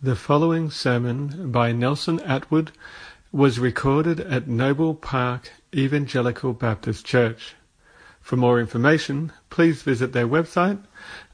[0.00, 2.70] The following sermon by Nelson Atwood
[3.32, 7.56] was recorded at Noble Park Evangelical Baptist Church.
[8.20, 10.78] For more information, please visit their website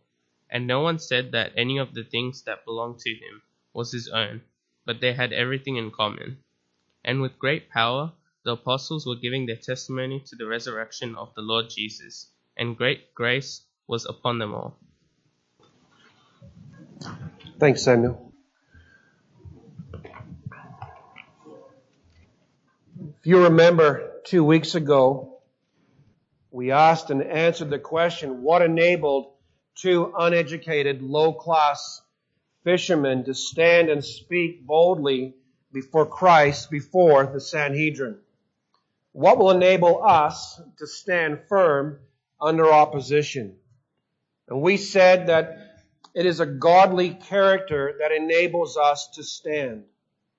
[0.51, 3.41] And no one said that any of the things that belonged to him
[3.73, 4.41] was his own,
[4.85, 6.39] but they had everything in common.
[7.03, 8.11] And with great power
[8.43, 13.13] the apostles were giving their testimony to the resurrection of the Lord Jesus, and great
[13.13, 14.77] grace was upon them all.
[17.59, 18.33] Thanks, Samuel.
[23.19, 25.41] If you remember two weeks ago,
[26.49, 29.30] we asked and answered the question, what enabled
[29.81, 32.01] two uneducated, low-class
[32.63, 35.33] fishermen to stand and speak boldly
[35.73, 38.17] before Christ, before the Sanhedrin?
[39.13, 41.99] What will enable us to stand firm
[42.39, 43.55] under opposition?
[44.47, 45.57] And we said that
[46.13, 49.83] it is a godly character that enables us to stand.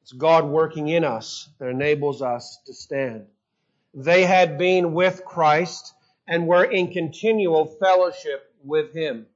[0.02, 3.26] It's God working in us that enables us to stand.
[3.94, 5.94] They had been with Christ
[6.28, 9.26] and were in continual fellowship with Him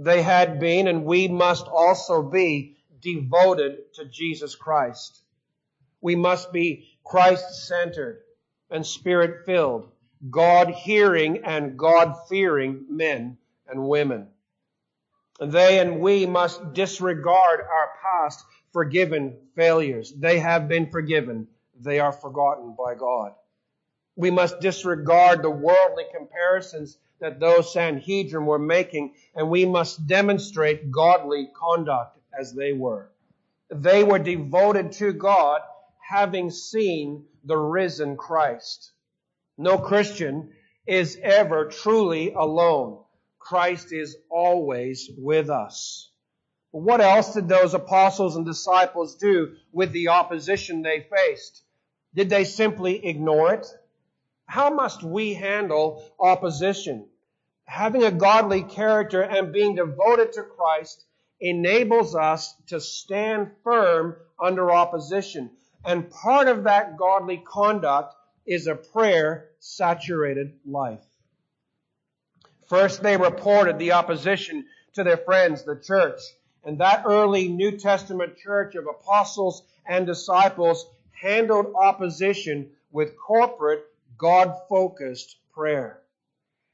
[0.00, 5.22] they had been, and we must also be devoted to Jesus Christ.
[6.00, 8.22] We must be Christ centered
[8.70, 9.90] and spirit filled,
[10.30, 13.36] God hearing and God fearing men
[13.68, 14.28] and women.
[15.38, 20.14] They and we must disregard our past forgiven failures.
[20.16, 21.46] They have been forgiven.
[21.78, 23.32] They are forgotten by God.
[24.16, 30.90] We must disregard the worldly comparisons that those Sanhedrin were making, and we must demonstrate
[30.90, 33.10] godly conduct as they were.
[33.70, 35.60] They were devoted to God,
[36.08, 38.92] having seen the risen Christ.
[39.56, 40.52] No Christian
[40.86, 43.04] is ever truly alone.
[43.38, 46.10] Christ is always with us.
[46.72, 51.62] What else did those apostles and disciples do with the opposition they faced?
[52.14, 53.66] Did they simply ignore it?
[54.50, 57.06] How must we handle opposition?
[57.70, 61.04] having a godly character and being devoted to Christ
[61.40, 65.52] enables us to stand firm under opposition.
[65.84, 71.04] And part of that godly conduct is a prayer saturated life.
[72.68, 76.20] First, they reported the opposition to their friends, the church.
[76.64, 83.84] And that early New Testament church of apostles and disciples handled opposition with corporate,
[84.20, 86.02] God focused prayer.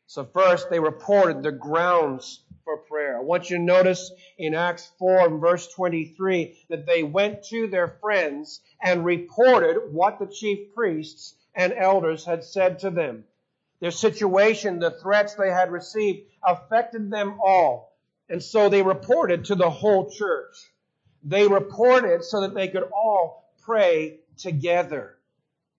[0.07, 3.17] So first, they reported the grounds for prayer.
[3.17, 7.69] I want you to notice in Acts 4 and verse 23 that they went to
[7.69, 13.25] their friends and reported what the chief priests and elders had said to them.
[13.81, 17.97] Their situation, the threats they had received affected them all.
[18.29, 20.57] And so they reported to the whole church.
[21.23, 25.16] They reported so that they could all pray together.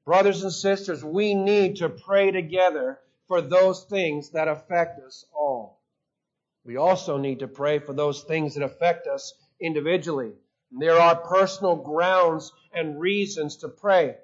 [0.08, 5.82] Brothers and sisters, we need to pray together for those things that affect us all.
[6.64, 10.32] We also need to pray for those things that affect us individually.
[10.72, 14.16] There are personal grounds and reasons to pray.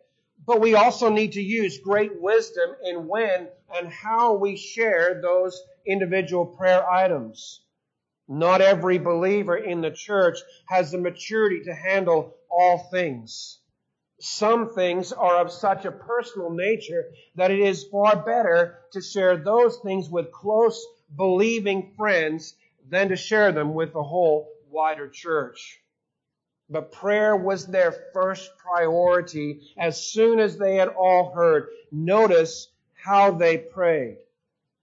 [0.46, 5.62] But we also need to use great wisdom in when and how we share those
[5.86, 7.60] individual prayer items.
[8.30, 10.38] Not every believer in the church
[10.70, 13.60] has the maturity to handle all things.
[14.26, 19.36] Some things are of such a personal nature that it is far better to share
[19.36, 20.82] those things with close
[21.18, 22.56] believing friends
[22.88, 25.82] than to share them with the whole wider church.
[26.70, 31.68] But prayer was their first priority as soon as they had all heard.
[31.92, 34.20] Notice how they prayed.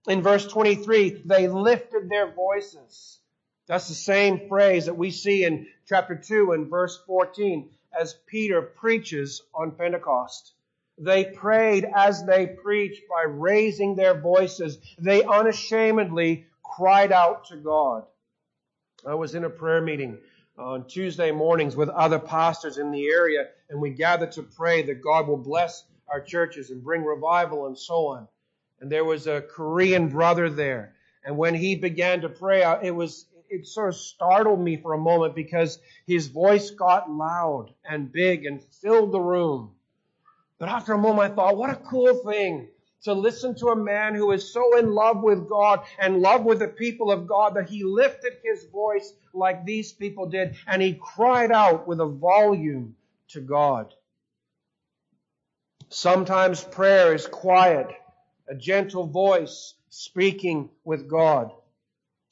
[0.06, 3.20] In verse 23, they lifted their voices.
[3.66, 8.62] That's the same phrase that we see in chapter 2 and verse 14 as Peter
[8.62, 10.52] preaches on Pentecost.
[10.98, 14.78] They prayed as they preached by raising their voices.
[14.98, 18.04] They unashamedly cried out to God.
[19.06, 20.18] I was in a prayer meeting
[20.58, 25.02] on Tuesday mornings with other pastors in the area, and we gathered to pray that
[25.02, 28.28] God will bless our churches and bring revival and so on.
[28.80, 30.94] And there was a Korean brother there,
[31.24, 34.94] and when he began to pray, uh, it was it sort of startled me for
[34.94, 39.72] a moment because his voice got loud and big and filled the room.
[40.58, 42.68] But after a moment, I thought, what a cool thing
[43.02, 46.58] to listen to a man who is so in love with God and love with
[46.58, 50.94] the people of God that he lifted his voice like these people did and he
[50.94, 52.94] cried out with a volume
[53.28, 53.94] to God.
[55.88, 57.88] Sometimes prayer is quiet,
[58.48, 61.52] a gentle voice speaking with God.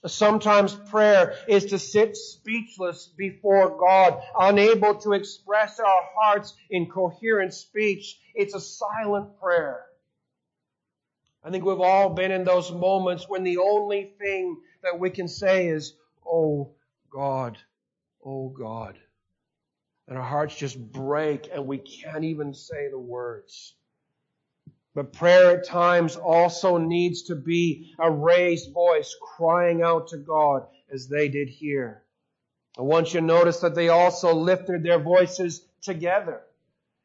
[0.06, 7.52] Sometimes prayer is to sit speechless before God, unable to express our hearts in coherent
[7.52, 8.18] speech.
[8.34, 9.84] It's a silent prayer.
[11.42, 15.26] I think we've all been in those moments when the only thing that we can
[15.26, 16.70] say is, Oh
[17.10, 17.58] God,
[18.24, 18.98] oh God.
[20.06, 23.74] And our hearts just break and we can't even say the words.
[24.98, 30.66] But prayer at times also needs to be a raised voice crying out to God
[30.92, 32.02] as they did here.
[32.76, 36.40] I want you to notice that they also lifted their voices together.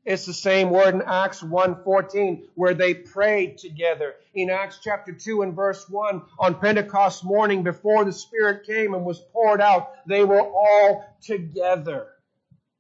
[0.06, 4.16] It's the same word in Acts 1.14 where they prayed together.
[4.34, 9.06] In Acts chapter 2 and verse 1, on Pentecost morning before the Spirit came and
[9.06, 12.07] was poured out, they were all together.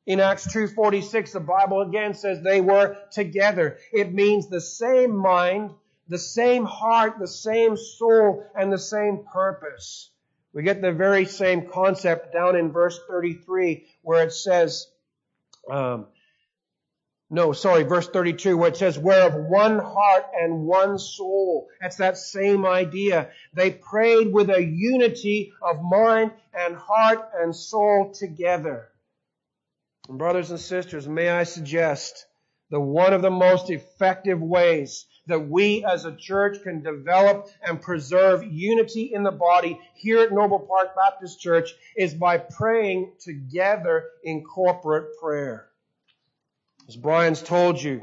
[0.05, 3.77] In Acts 2:46 the Bible again says they were together.
[3.91, 5.71] It means the same mind,
[6.07, 10.09] the same heart, the same soul and the same purpose.
[10.53, 14.87] We get the very same concept down in verse 33 where it says
[15.69, 16.07] um,
[17.29, 21.67] no, sorry, verse 32 where it says, where of one heart and one soul.
[21.81, 23.29] That's that same idea.
[23.53, 28.89] They prayed with a unity of mind and heart and soul together.
[30.09, 32.25] And brothers and sisters, may I suggest
[32.69, 37.81] that one of the most effective ways that we as a church can develop and
[37.81, 44.05] preserve unity in the body here at Noble Park Baptist Church is by praying together
[44.23, 45.69] in corporate prayer.
[46.89, 48.01] As Brian's told you,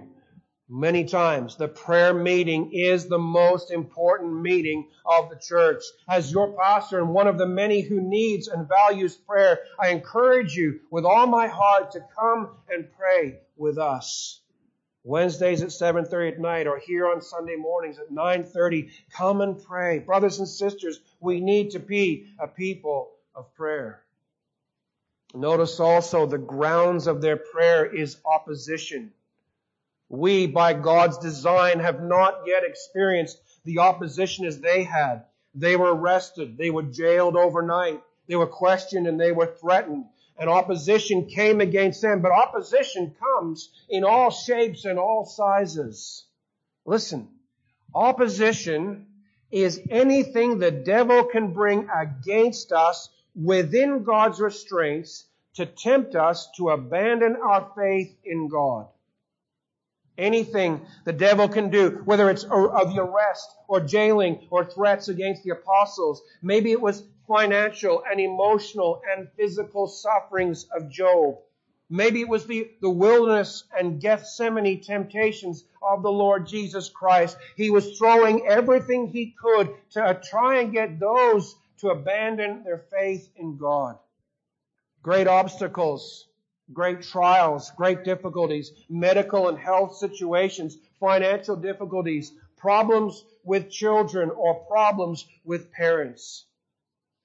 [0.71, 1.57] many times.
[1.57, 5.83] The prayer meeting is the most important meeting of the church.
[6.09, 10.55] As your pastor and one of the many who needs and values prayer, I encourage
[10.55, 14.41] you with all my heart to come and pray with us.
[15.03, 19.99] Wednesdays at 7:30 at night or here on Sunday mornings at 9:30, come and pray.
[19.99, 24.05] Brothers and sisters, we need to be a people of prayer.
[25.35, 29.13] Notice also the grounds of their prayer is opposition.
[30.11, 35.25] We, by God's design, have not yet experienced the opposition as they had.
[35.55, 36.59] They were arrested.
[36.59, 38.03] They were jailed overnight.
[38.27, 40.07] They were questioned and they were threatened.
[40.37, 42.23] And opposition came against them.
[42.23, 46.27] But opposition comes in all shapes and all sizes.
[46.85, 47.29] Listen,
[47.95, 49.07] opposition
[49.53, 55.25] is anything the devil can bring against us within God's restraints
[55.55, 58.89] to tempt us to abandon our faith in God.
[60.21, 65.45] Anything the devil can do, whether it's of the arrest or jailing or threats against
[65.45, 66.21] the apostles.
[66.43, 71.39] Maybe it was financial and emotional and physical sufferings of Job.
[71.89, 77.39] Maybe it was the, the wilderness and Gethsemane temptations of the Lord Jesus Christ.
[77.57, 82.85] He was throwing everything he could to uh, try and get those to abandon their
[82.93, 83.99] faith in God.
[85.03, 86.27] Great obstacles
[86.73, 95.27] great trials, great difficulties, medical and health situations, financial difficulties, problems with children or problems
[95.45, 96.45] with parents.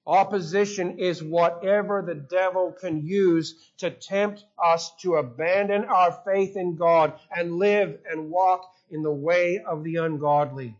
[0.06, 6.76] Opposition is whatever the devil can use to tempt us to abandon our faith in
[6.76, 10.76] God and live and walk in the way of the ungodly.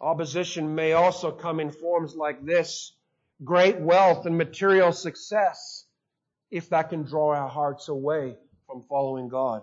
[0.00, 2.92] Opposition may also come in forms like this
[3.44, 5.85] great wealth and material success,
[6.50, 8.36] if that can draw our hearts away
[8.66, 9.62] from following God.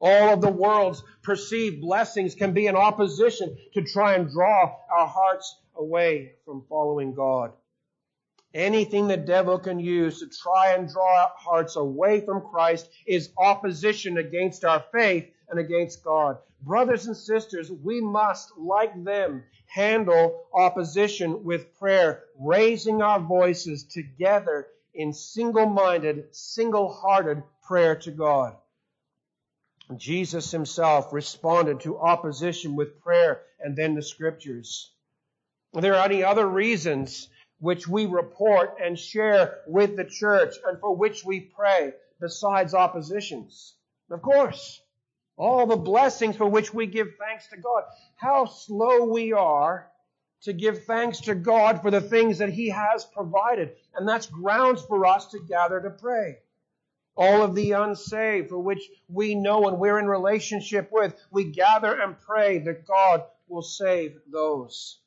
[0.00, 5.06] All of the world's perceived blessings can be in opposition to try and draw our
[5.06, 7.52] hearts away from following God.
[8.52, 13.30] Anything the devil can use to try and draw our hearts away from Christ is
[13.38, 16.38] opposition against our faith and against God.
[16.62, 24.68] Brothers and sisters, we must, like them, handle opposition with prayer, raising our voices together
[24.96, 28.56] in single-minded, single-hearted prayer to God.
[29.96, 34.90] Jesus himself responded to opposition with prayer and then the scriptures.
[35.74, 37.28] Are there any other reasons
[37.60, 43.74] which we report and share with the church and for which we pray besides oppositions?
[44.10, 44.80] Of course.
[45.36, 47.84] All the blessings for which we give thanks to God.
[48.16, 49.90] How slow we are
[50.42, 53.72] to give thanks to God for the things that He has provided.
[53.94, 56.38] And that's grounds for us to gather to pray.
[57.16, 61.94] All of the unsaved for which we know and we're in relationship with, we gather
[61.94, 64.98] and pray that God will save those.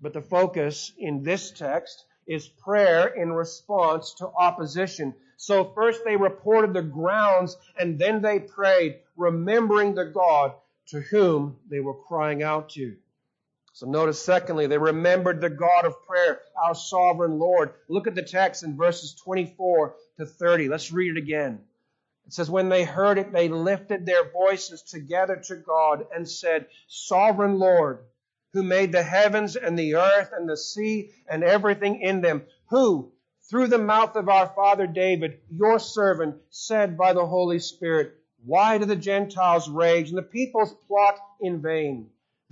[0.00, 5.14] But the focus in this text is prayer in response to opposition.
[5.36, 10.52] So first they reported the grounds and then they prayed, remembering the God
[10.88, 12.96] to whom they were crying out to.
[13.74, 17.74] So notice secondly, they remembered the God of prayer, our sovereign Lord.
[17.88, 20.68] Look at the text in verses 24 to 30.
[20.68, 21.58] Let's read it again.
[22.24, 26.68] It says, when they heard it, they lifted their voices together to God and said,
[26.86, 28.04] Sovereign Lord,
[28.52, 33.10] who made the heavens and the earth and the sea and everything in them, who,
[33.50, 38.14] through the mouth of our father David, your servant, said by the Holy Spirit,
[38.44, 42.10] Why do the Gentiles rage and the peoples plot in vain?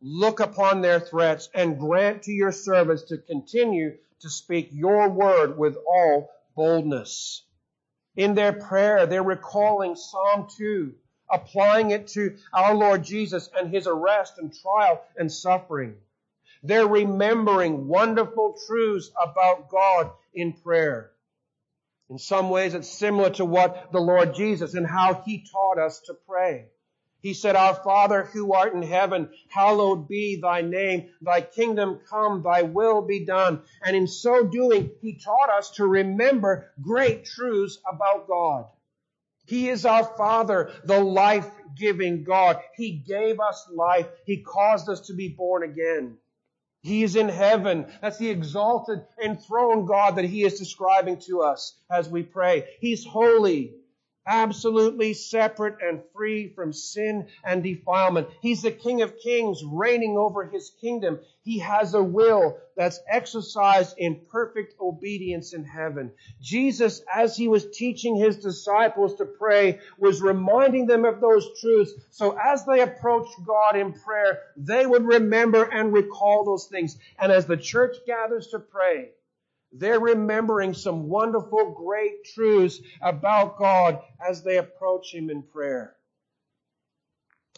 [0.00, 5.58] look upon their threats and grant to your servants to continue to speak your word
[5.58, 7.42] with all boldness.
[8.16, 10.94] In their prayer, they're recalling Psalm 2,
[11.30, 15.96] applying it to our Lord Jesus and his arrest and trial and suffering.
[16.62, 21.12] They're remembering wonderful truths about God in prayer.
[22.08, 26.00] In some ways, it's similar to what the Lord Jesus and how He taught us
[26.06, 26.66] to pray.
[27.20, 31.10] He said, Our Father who art in heaven, hallowed be thy name.
[31.20, 33.62] Thy kingdom come, thy will be done.
[33.84, 38.66] And in so doing, He taught us to remember great truths about God.
[39.46, 42.60] He is our Father, the life-giving God.
[42.76, 44.08] He gave us life.
[44.24, 46.18] He caused us to be born again.
[46.82, 47.86] He is in heaven.
[48.00, 52.68] That's the exalted, enthroned God that He is describing to us as we pray.
[52.80, 53.74] He's holy
[54.26, 58.28] absolutely separate and free from sin and defilement.
[58.40, 61.20] He's the King of Kings reigning over his kingdom.
[61.42, 66.10] He has a will that's exercised in perfect obedience in heaven.
[66.40, 71.92] Jesus, as he was teaching his disciples to pray, was reminding them of those truths.
[72.10, 76.98] So as they approached God in prayer, they would remember and recall those things.
[77.18, 79.10] And as the church gathers to pray,
[79.78, 85.96] they're remembering some wonderful, great truths about God as they approach Him in prayer.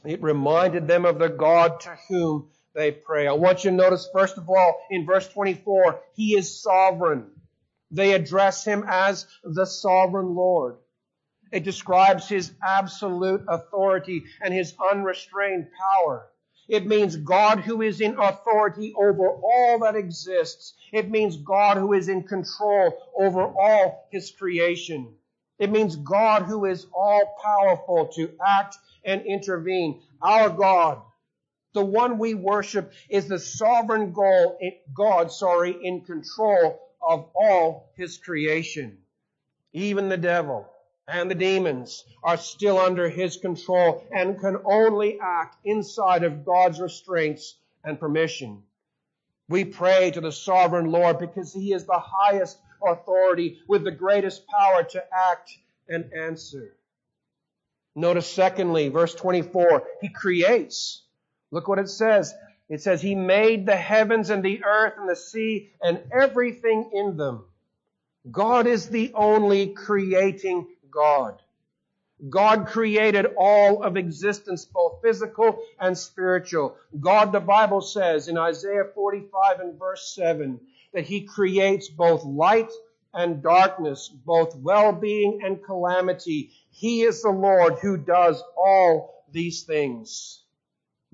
[0.05, 3.27] It reminded them of the God to whom they pray.
[3.27, 7.31] I want you to notice, first of all, in verse 24, He is sovereign.
[7.91, 10.77] They address Him as the sovereign Lord.
[11.51, 16.29] It describes His absolute authority and His unrestrained power.
[16.69, 20.75] It means God who is in authority over all that exists.
[20.93, 25.15] It means God who is in control over all His creation.
[25.59, 30.03] It means God who is all powerful to act and intervene.
[30.21, 31.01] Our God,
[31.73, 38.99] the one we worship, is the sovereign God, sorry, in control of all His creation.
[39.73, 40.69] Even the devil
[41.09, 46.81] and the demons are still under his control and can only act inside of God's
[46.81, 48.63] restraints and permission.
[49.49, 54.47] We pray to the sovereign Lord because he is the highest authority with the greatest
[54.47, 55.51] power to act
[55.89, 56.77] and answer.
[57.97, 61.03] Notice secondly, verse 24, He creates.
[61.51, 62.35] Look what it says.
[62.69, 67.17] It says, He made the heavens and the earth and the sea and everything in
[67.17, 67.47] them.
[68.31, 71.43] God is the only creating God.
[72.29, 76.77] God created all of existence, both physical and spiritual.
[76.99, 80.61] God, the Bible says in Isaiah 45 and verse 7,
[80.93, 82.71] that He creates both light
[83.15, 86.51] and darkness, both well-being and calamity.
[86.71, 90.43] He is the Lord who does all these things.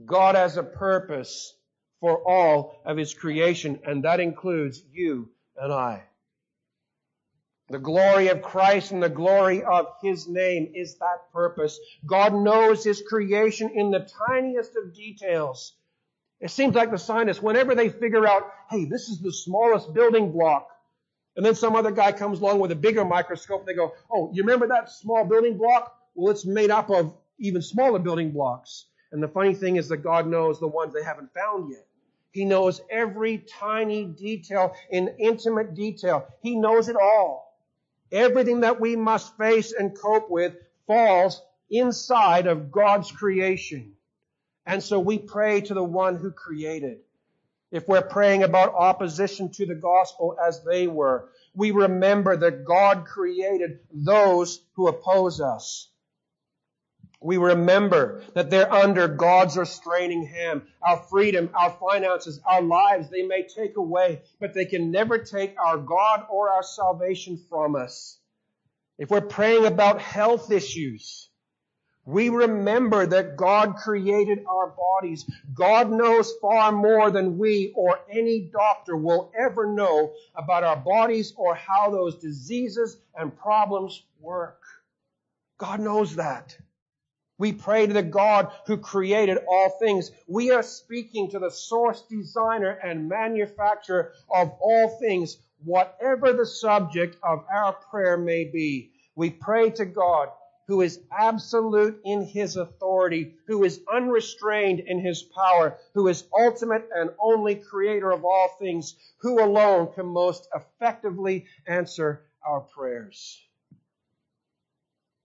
[0.05, 1.55] God has a purpose
[2.01, 6.03] for all of His creation, and that includes you and I.
[7.71, 11.81] The glory of Christ and the glory of His name is that purpose.
[12.05, 15.73] God knows His creation in the tiniest of details.
[16.41, 20.31] It seems like the scientists, whenever they figure out, hey, this is the smallest building
[20.31, 20.69] block,
[21.37, 24.43] and then some other guy comes along with a bigger microscope, they go, oh, you
[24.43, 25.97] remember that small building block?
[26.15, 28.87] Well, it's made up of even smaller building blocks.
[29.11, 31.87] And the funny thing is that God knows the ones they haven't found yet.
[32.31, 36.27] He knows every tiny detail in intimate detail.
[36.43, 37.54] He knows it all.
[38.15, 40.55] Everything that we must face and cope with
[40.87, 43.95] falls inside of God's creation.
[44.65, 47.01] And so we pray to the one who created.
[47.73, 53.05] If we're praying about opposition to the gospel as they were, we remember that God
[53.05, 55.91] created those who oppose us
[57.25, 60.61] we remember that they're under God's restraining hand.
[60.83, 65.57] Our freedom, our finances, our lives, they may take away, but they can never take
[65.59, 68.19] our God or our salvation from us.
[68.99, 71.31] If we're praying about health issues,
[72.05, 75.25] we remember that God created our bodies.
[75.55, 81.33] God knows far more than we or any doctor will ever know about our bodies
[81.39, 84.61] or how those diseases and problems work.
[85.57, 86.55] God knows that.
[87.45, 90.11] We pray to the God who created all things.
[90.27, 97.19] We are speaking to the source designer and manufacturer of all things, whatever the subject
[97.23, 98.93] of our prayer may be.
[99.15, 100.31] We pray to God
[100.69, 106.89] who is absolute in his authority, who is unrestrained in his power, who is ultimate
[106.97, 113.39] and only creator of all things, who alone can most effectively answer our prayers.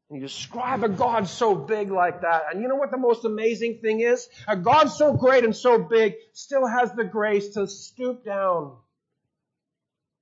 [0.09, 2.45] And you describe a God so big like that.
[2.51, 4.27] And you know what the most amazing thing is?
[4.47, 8.75] A God so great and so big still has the grace to stoop down.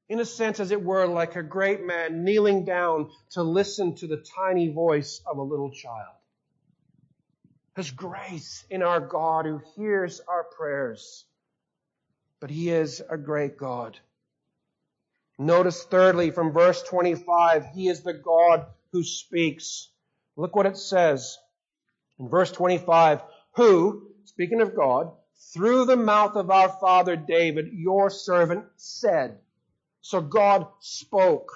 [0.09, 4.07] In a sense, as it were, like a great man kneeling down to listen to
[4.07, 6.15] the tiny voice of a little child.
[7.75, 11.25] There's grace in our God who hears our prayers.
[12.39, 13.97] But He is a great God.
[15.37, 19.89] Notice thirdly from verse 25, He is the God who speaks.
[20.35, 21.37] Look what it says
[22.19, 23.21] in verse 25.
[23.55, 25.11] Who, speaking of God,
[25.53, 29.39] through the mouth of our father David, your servant, said.
[30.01, 31.51] So God spoke.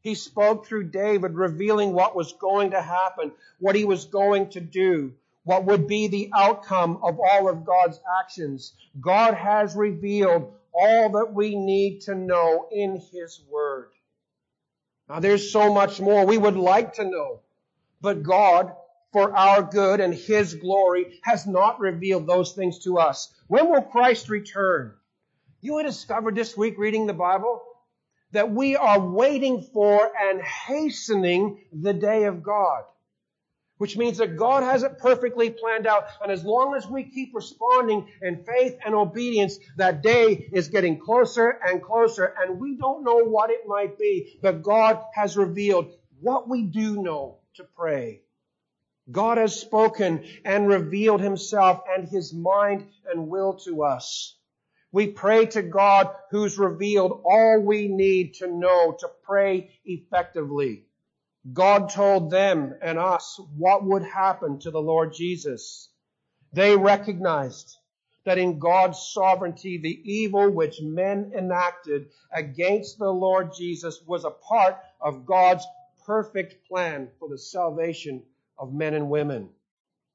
[0.00, 4.60] He spoke through David, revealing what was going to happen, what he was going to
[4.60, 8.72] do, what would be the outcome of all of God's actions.
[9.00, 13.90] God has revealed all that we need to know in His Word.
[15.12, 17.40] Now there's so much more we would like to know,
[18.00, 18.74] but God,
[19.12, 23.30] for our good and His glory, has not revealed those things to us.
[23.46, 24.94] When will Christ return?
[25.60, 27.60] You have discovered this week reading the Bible
[28.30, 32.84] that we are waiting for and hastening the day of God
[33.82, 36.04] which means that God has it perfectly planned out.
[36.22, 41.00] And as long as we keep responding in faith and obedience, that day is getting
[41.00, 42.32] closer and closer.
[42.40, 45.90] And we don't know what it might be, but God has revealed
[46.20, 48.20] what we do know to pray.
[49.10, 54.36] God has spoken and revealed himself and his mind and will to us.
[54.92, 60.84] We pray to God who's revealed all we need to know to pray effectively.
[61.50, 65.88] God told them and us what would happen to the Lord Jesus.
[66.52, 67.78] They recognized
[68.24, 74.30] that in God's sovereignty, the evil which men enacted against the Lord Jesus was a
[74.30, 75.66] part of God's
[76.06, 78.22] perfect plan for the salvation
[78.58, 79.48] of men and women.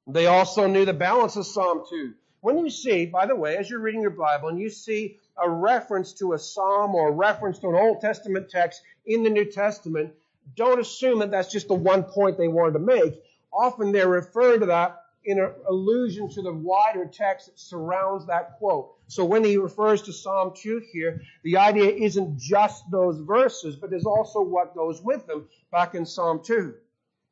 [0.06, 2.14] They also knew the balance of Psalm 2.
[2.40, 5.50] When you see, by the way, as you're reading your Bible and you see a
[5.50, 9.44] reference to a psalm or a reference to an Old Testament text in the New
[9.44, 10.14] Testament,
[10.54, 13.22] don't assume that that's just the one point they wanted to make.
[13.52, 18.56] Often they're referring to that in an allusion to the wider text that surrounds that
[18.58, 18.94] quote.
[19.08, 23.90] So when he refers to Psalm 2 here, the idea isn't just those verses, but
[23.90, 26.74] there's also what goes with them back in Psalm 2.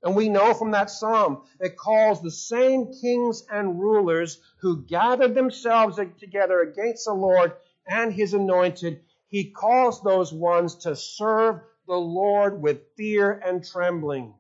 [0.02, 5.34] And we know from that psalm it calls the same kings and rulers who gathered
[5.34, 7.54] themselves together against the Lord
[7.88, 14.34] and his anointed, he calls those ones to serve the Lord with fear and trembling.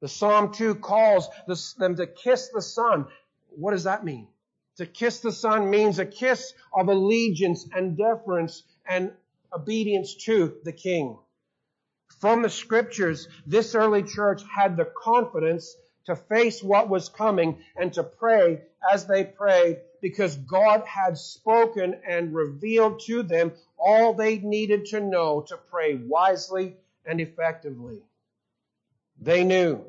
[0.00, 1.28] The Psalm 2 calls
[1.78, 3.06] them to kiss the Son.
[3.50, 4.28] What does that mean?
[4.76, 9.12] To kiss the Son means a kiss of allegiance and deference and
[9.52, 11.18] obedience to the King.
[12.20, 15.76] From the scriptures, this early church had the confidence
[16.06, 22.00] to face what was coming and to pray as they prayed because God had spoken
[22.06, 28.02] and revealed to them all they needed to know to pray wisely and effectively.
[29.20, 29.84] They knew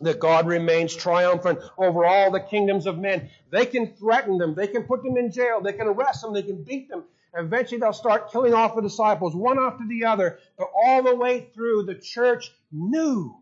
[0.00, 3.30] that God remains triumphant over all the kingdoms of men.
[3.50, 4.54] They can threaten them.
[4.54, 5.60] They can put them in jail.
[5.60, 6.34] They can arrest them.
[6.34, 7.04] They can beat them.
[7.34, 10.38] Eventually they'll start killing off the disciples one after the other.
[10.58, 13.34] But all the way through, the church knew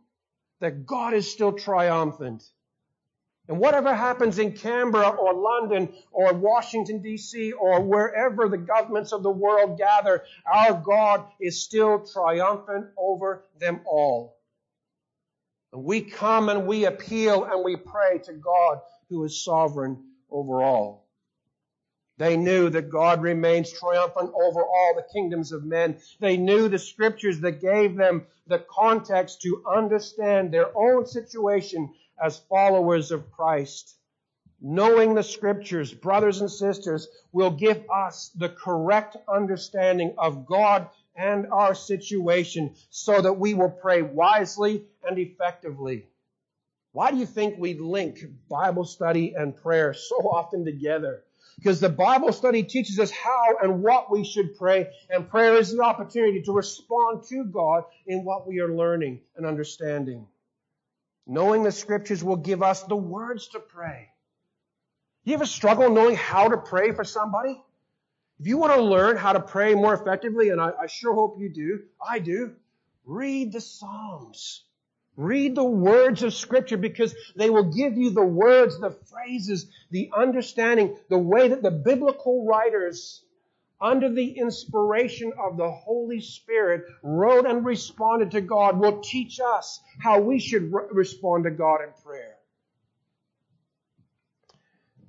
[0.61, 2.44] that God is still triumphant.
[3.48, 9.22] And whatever happens in Canberra or London or Washington DC or wherever the governments of
[9.22, 14.38] the world gather, our God is still triumphant over them all.
[15.74, 18.80] And we come and we appeal and we pray to God
[19.11, 21.04] who is sovereign over all.
[22.16, 25.98] They knew that God remains triumphant over all the kingdoms of men.
[26.20, 32.38] They knew the scriptures that gave them the context to understand their own situation as
[32.38, 33.96] followers of Christ.
[34.61, 41.46] Knowing the scriptures, brothers and sisters, will give us the correct understanding of God and
[41.53, 46.07] our situation so that we will pray wisely and effectively.
[46.92, 51.24] Why do you think we link Bible study and prayer so often together?
[51.57, 55.72] Because the Bible study teaches us how and what we should pray, and prayer is
[55.72, 60.27] the opportunity to respond to God in what we are learning and understanding.
[61.26, 64.10] Knowing the scriptures will give us the words to pray.
[65.24, 67.60] You ever struggle knowing how to pray for somebody?
[68.38, 71.38] If you want to learn how to pray more effectively, and I, I sure hope
[71.38, 72.54] you do, I do,
[73.06, 74.64] read the Psalms.
[75.16, 80.10] Read the words of scripture because they will give you the words, the phrases, the
[80.14, 83.23] understanding, the way that the biblical writers
[83.85, 89.79] under the inspiration of the Holy Spirit, wrote and responded to God will teach us
[90.01, 92.37] how we should re- respond to God in prayer.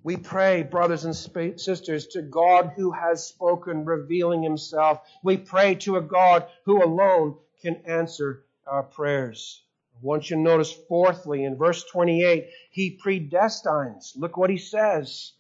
[0.04, 5.00] We pray, brothers and sisters, to God who has spoken, revealing himself.
[5.24, 9.64] We pray to a God who alone can answer our prayers.
[9.96, 14.12] I want you to notice, fourthly, in verse 28, he predestines.
[14.18, 15.32] Look what he says.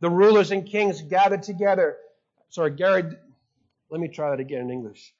[0.00, 1.98] The rulers and kings gathered together
[2.50, 3.04] Sorry, Gary,
[3.90, 5.14] let me try that again in English.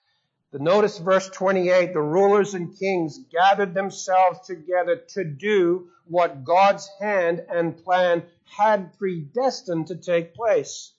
[0.50, 6.90] The notice verse 28, the rulers and kings gathered themselves together to do what God's
[7.00, 8.24] hand and plan
[8.56, 10.92] had predestined to take place.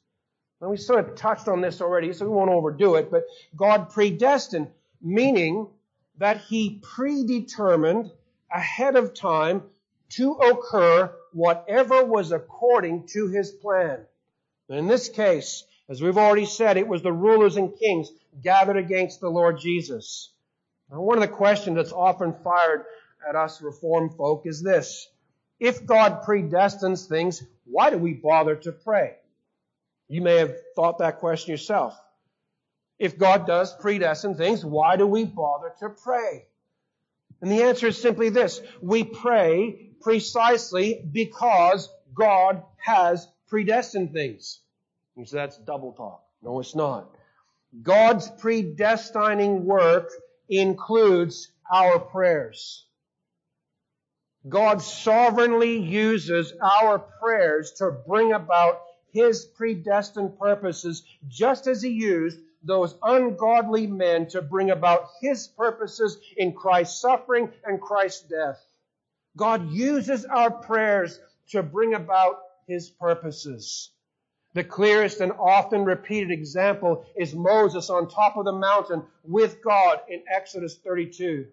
[0.61, 3.25] And we sort of touched on this already, so we won't overdo it, but
[3.57, 4.69] God predestined,
[5.01, 5.67] meaning
[6.17, 8.09] that He predetermined
[8.49, 9.63] ahead of time
[10.11, 14.05] to occur whatever was according to His plan.
[14.69, 18.09] In this case, as we've already said, it was the rulers and kings
[18.41, 20.31] gathered against the Lord Jesus.
[20.89, 22.85] Now, one of the questions that's often fired
[23.27, 25.09] at us Reformed folk is this.
[25.59, 29.17] If God predestines things, why do we bother to pray?
[30.07, 31.99] You may have thought that question yourself.
[32.97, 36.45] If God does predestine things, why do we bother to pray?
[37.41, 38.61] And the answer is simply this.
[38.81, 44.61] We pray precisely because God has predestined things.
[45.15, 46.23] You say that's double talk.
[46.41, 47.09] No, it's not.
[47.81, 50.09] God's predestining work
[50.49, 52.85] includes our prayers.
[54.47, 62.39] God sovereignly uses our prayers to bring about His predestined purposes, just as He used
[62.63, 68.65] those ungodly men to bring about His purposes in Christ's suffering and Christ's death.
[69.37, 71.19] God uses our prayers
[71.49, 73.91] to bring about His purposes.
[74.53, 80.01] The clearest and often repeated example is Moses on top of the mountain with God
[80.09, 81.47] in Exodus 32.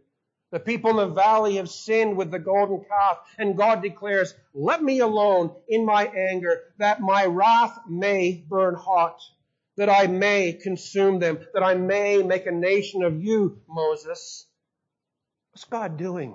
[0.51, 4.83] The people in the valley have sinned with the golden calf, and God declares, Let
[4.83, 9.21] me alone in my anger, that my wrath may burn hot,
[9.77, 14.47] that I may consume them, that I may make a nation of you, Moses.
[15.53, 16.35] What's God doing?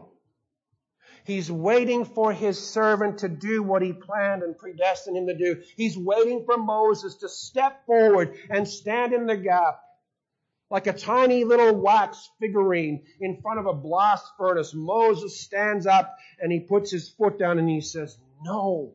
[1.26, 5.62] He's waiting for his servant to do what he planned and predestined him to do.
[5.78, 9.80] He's waiting for Moses to step forward and stand in the gap.
[10.70, 16.16] Like a tiny little wax figurine in front of a blast furnace, Moses stands up
[16.40, 18.94] and he puts his foot down and he says, No.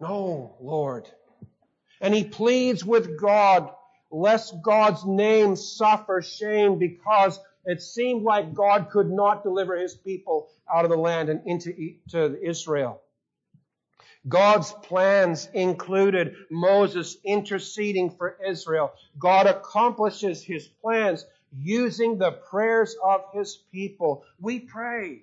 [0.00, 1.10] No, Lord.
[2.00, 3.70] And he pleads with God,
[4.10, 10.50] lest God's name suffer shame because it seemed like God could not deliver his people
[10.72, 13.02] out of the land and into to Israel.
[14.28, 18.92] God's plans included Moses interceding for Israel.
[19.18, 21.24] God accomplishes his plans
[21.56, 24.24] using the prayers of his people.
[24.38, 25.22] We pray,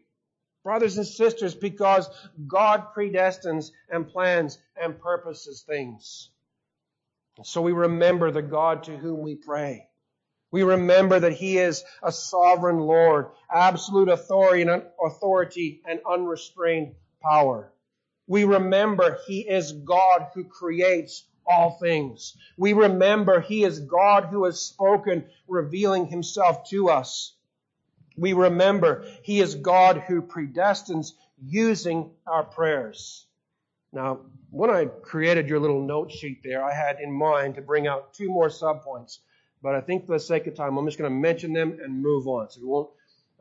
[0.64, 2.10] brothers and sisters, because
[2.48, 6.32] God predestines and plans and purposes things.
[7.44, 9.88] So we remember the God to whom we pray.
[10.52, 17.72] We remember that He is a sovereign Lord, absolute authority and, authority and unrestrained power.
[18.28, 22.36] We remember He is God who creates all things.
[22.58, 27.34] We remember He is God who has spoken, revealing Himself to us.
[28.18, 33.26] We remember He is God who predestines using our prayers.
[33.94, 37.88] Now, when I created your little note sheet there, I had in mind to bring
[37.88, 39.20] out two more subpoints.
[39.68, 42.02] But I think for the sake of time, I'm just going to mention them and
[42.02, 42.50] move on.
[42.50, 42.90] So we won't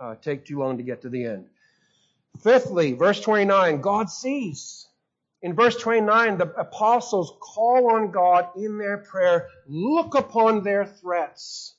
[0.01, 1.47] uh, take too long to get to the end.
[2.43, 4.89] Fifthly, verse 29, God sees.
[5.43, 11.77] In verse 29, the apostles call on God in their prayer, look upon their threats.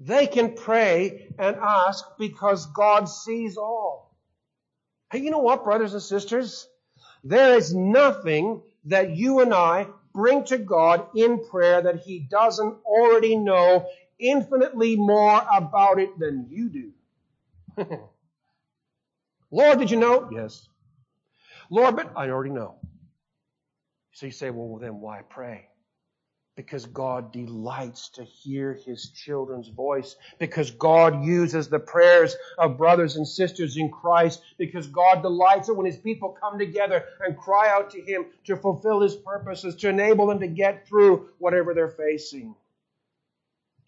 [0.00, 4.16] They can pray and ask because God sees all.
[5.12, 6.66] Hey, you know what, brothers and sisters?
[7.22, 12.76] There is nothing that you and I bring to God in prayer that He doesn't
[12.84, 13.86] already know
[14.18, 16.92] infinitely more about it than you do.
[19.50, 20.28] Lord, did you know?
[20.32, 20.68] Yes.
[21.70, 22.76] Lord, but I already know.
[24.12, 25.69] So you say, well, then why pray?
[26.60, 33.16] Because God delights to hear his children's voice, because God uses the prayers of brothers
[33.16, 37.70] and sisters in Christ, because God delights it when his people come together and cry
[37.70, 41.88] out to him to fulfill his purposes, to enable them to get through whatever they're
[41.88, 42.54] facing.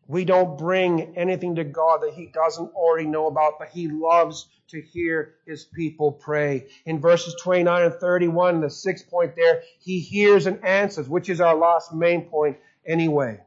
[0.08, 4.48] We don't bring anything to God that he doesn't already know about, but he loves
[4.68, 6.66] to hear his people pray.
[6.86, 11.40] In verses 29 and 31, the sixth point there, he hears and answers, which is
[11.40, 13.40] our last main point anyway.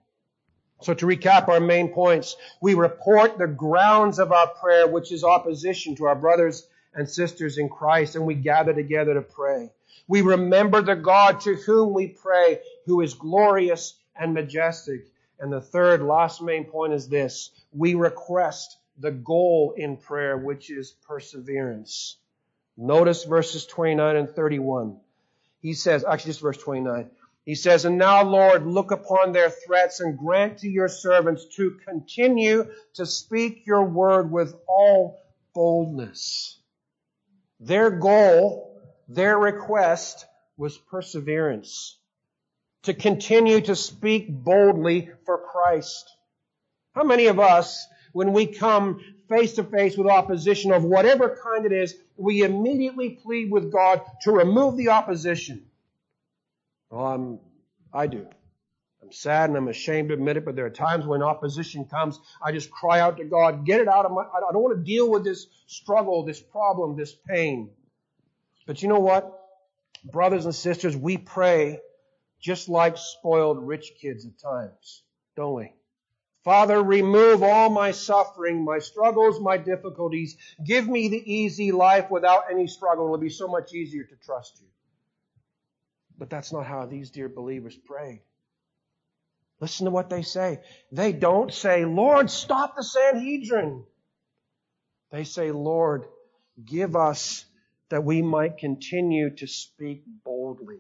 [0.82, 5.24] So to recap our main points, we report the grounds of our prayer, which is
[5.24, 9.72] opposition to our brothers and sisters in Christ, and we gather together to pray.
[10.08, 15.08] We remember the God to whom we pray, who is glorious and majestic.
[15.40, 17.52] And the third, last main point is this.
[17.72, 22.18] We request the goal in prayer, which is perseverance.
[22.78, 24.98] Notice verses 29 and 31.
[25.62, 27.10] He says, actually just verse 29.
[27.46, 31.78] He says, And now, Lord, look upon their threats and grant to your servants to
[31.88, 35.20] continue to speak your word with all
[35.54, 36.60] boldness.
[37.60, 40.26] Their goal, their request
[40.58, 41.98] was perseverance.
[42.86, 46.10] To continue to speak boldly for Christ.
[46.94, 51.66] How many of us when we come face to face with opposition of whatever kind
[51.66, 55.66] it is, we immediately plead with God to remove the opposition.
[56.90, 57.40] Well, I'm,
[57.94, 58.26] I do.
[59.02, 62.18] I'm sad and I'm ashamed to admit it, but there are times when opposition comes,
[62.42, 64.84] I just cry out to God, get it out of my, I don't want to
[64.84, 67.70] deal with this struggle, this problem, this pain.
[68.66, 69.30] But you know what?
[70.06, 71.82] Brothers and sisters, we pray
[72.46, 75.02] just like spoiled rich kids at times,
[75.36, 75.74] don't we?
[76.44, 80.38] Father, remove all my suffering, my struggles, my difficulties.
[80.64, 83.06] Give me the easy life without any struggle.
[83.06, 84.68] It'll be so much easier to trust you.
[86.20, 88.22] But that's not how these dear believers prayed.
[89.60, 90.60] Listen to what they say.
[90.92, 93.84] They don't say, Lord, stop the Sanhedrin.
[95.10, 96.06] They say, Lord,
[96.64, 97.44] give us
[97.90, 100.78] that we might continue to speak boldly.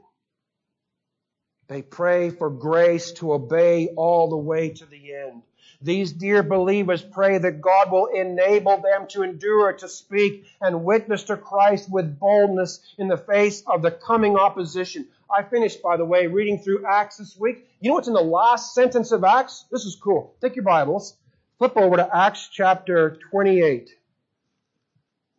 [1.67, 5.41] They pray for grace to obey all the way to the end.
[5.81, 11.23] These dear believers pray that God will enable them to endure, to speak, and witness
[11.23, 15.07] to Christ with boldness in the face of the coming opposition.
[15.29, 17.67] I finished, by the way, reading through Acts this week.
[17.81, 19.65] You know what's in the last sentence of Acts?
[19.71, 20.35] This is cool.
[20.41, 21.17] Take your Bibles,
[21.57, 23.89] flip over to Acts chapter 28.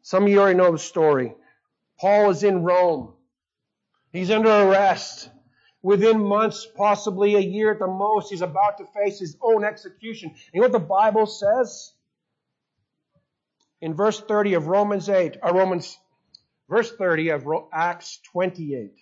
[0.03, 1.35] Some of you already know the story.
[1.99, 3.15] Paul is in Rome.
[4.13, 5.31] He's under arrest.
[5.83, 10.35] Within months, possibly a year at the most, he's about to face his own execution.
[10.53, 11.93] You know what the Bible says?
[13.81, 15.97] in verse 30 of Romans 8, or uh, Romans,
[16.69, 18.93] verse 30 of Acts 28.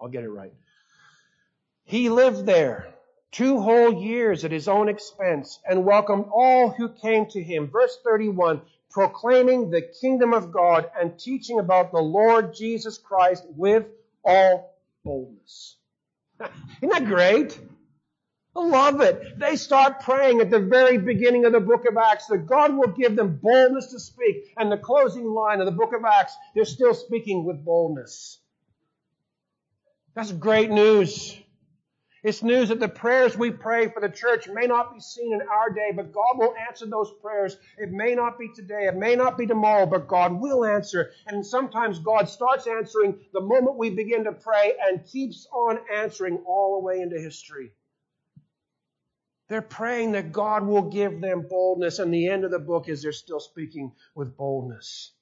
[0.00, 0.52] I'll get it right.
[1.84, 2.92] He lived there
[3.30, 7.70] two whole years at his own expense and welcomed all who came to him.
[7.70, 13.86] Verse 31, proclaiming the kingdom of God and teaching about the Lord Jesus Christ with
[14.22, 15.77] all boldness.
[16.82, 17.58] Isn't that great?
[18.56, 19.38] I love it.
[19.38, 22.88] They start praying at the very beginning of the book of Acts that God will
[22.88, 24.52] give them boldness to speak.
[24.56, 28.40] And the closing line of the book of Acts, they're still speaking with boldness.
[30.14, 31.38] That's great news.
[32.24, 35.42] It's news that the prayers we pray for the church may not be seen in
[35.42, 37.56] our day, but God will answer those prayers.
[37.76, 41.12] It may not be today, it may not be tomorrow, but God will answer.
[41.28, 46.38] And sometimes God starts answering the moment we begin to pray and keeps on answering
[46.46, 47.72] all the way into history.
[49.48, 53.02] They're praying that God will give them boldness, and the end of the book is
[53.02, 55.12] they're still speaking with boldness.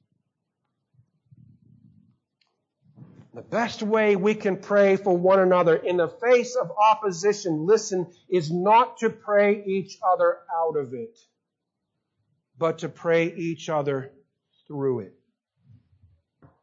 [3.36, 8.06] The best way we can pray for one another in the face of opposition, listen,
[8.30, 11.18] is not to pray each other out of it,
[12.56, 14.10] but to pray each other
[14.66, 15.14] through it.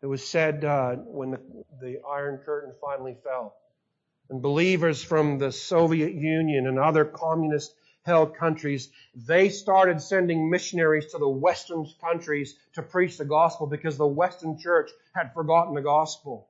[0.02, 1.40] It was said uh, when the,
[1.80, 3.56] the Iron Curtain finally fell,
[4.32, 11.12] and believers from the Soviet Union and other communist held countries, they started sending missionaries
[11.12, 15.82] to the Western countries to preach the gospel because the Western church had forgotten the
[15.82, 16.50] gospel.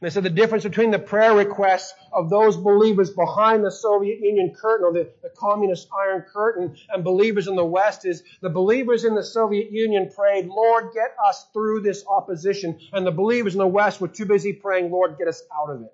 [0.00, 4.20] And they said the difference between the prayer requests of those believers behind the Soviet
[4.20, 8.50] Union curtain or the, the communist iron curtain and believers in the West is the
[8.50, 12.78] believers in the Soviet Union prayed, Lord, get us through this opposition.
[12.92, 15.80] And the believers in the West were too busy praying, Lord, get us out of
[15.80, 15.92] it.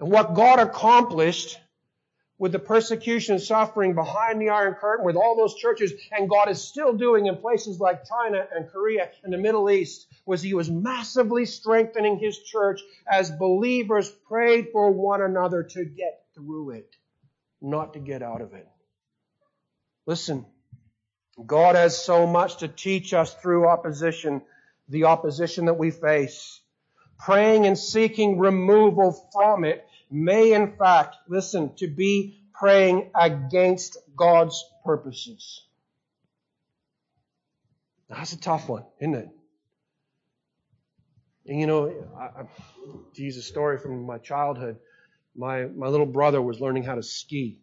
[0.00, 1.58] And what God accomplished
[2.42, 6.50] with the persecution and suffering behind the Iron Curtain, with all those churches, and God
[6.50, 10.52] is still doing in places like China and Korea and the Middle East, was He
[10.52, 16.96] was massively strengthening His church as believers prayed for one another to get through it,
[17.60, 18.66] not to get out of it.
[20.06, 20.44] Listen,
[21.46, 24.42] God has so much to teach us through opposition,
[24.88, 26.60] the opposition that we face.
[27.20, 34.64] Praying and seeking removal from it may in fact, listen, to be praying against God's
[34.84, 35.64] purposes.
[38.08, 39.28] That's a tough one, isn't it?
[41.46, 42.44] And you know, I, I,
[43.14, 44.76] to use a story from my childhood,
[45.34, 47.58] my, my little brother was learning how to ski.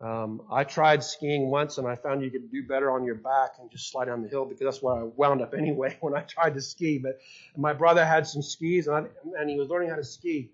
[0.00, 3.52] Um, I tried skiing once and I found you could do better on your back
[3.60, 6.20] and just slide down the hill because that's where I wound up anyway when I
[6.20, 6.98] tried to ski.
[6.98, 7.20] But
[7.56, 10.50] my brother had some skis and, I, and he was learning how to ski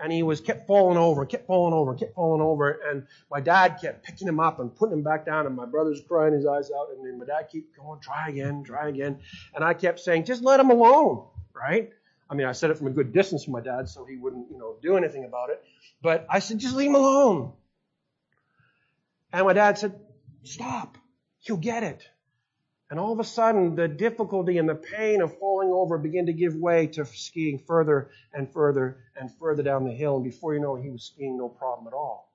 [0.00, 3.78] and he was kept falling over, kept falling over, kept falling over, and my dad
[3.80, 6.70] kept picking him up and putting him back down, and my brother's crying his eyes
[6.76, 9.18] out, and then my dad kept going, try again, try again,
[9.54, 11.90] and I kept saying, just let him alone, right?
[12.28, 14.50] I mean, I said it from a good distance from my dad, so he wouldn't,
[14.50, 15.62] you know, do anything about it,
[16.00, 17.52] but I said, just leave him alone.
[19.32, 19.98] And my dad said,
[20.44, 20.96] stop,
[21.40, 22.08] he'll get it.
[22.90, 26.32] And all of a sudden, the difficulty and the pain of falling over began to
[26.32, 30.16] give way to skiing further and further and further down the hill.
[30.16, 32.32] And before you know it, he was skiing no problem at all.